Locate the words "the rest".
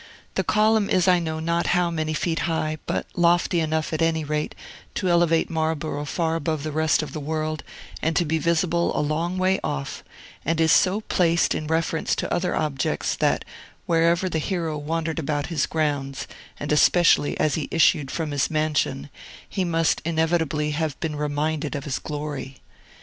6.63-7.03